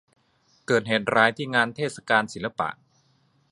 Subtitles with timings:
[0.67, 2.69] เกิดเหตุร้ายที่งานเทศกาลศิลปะ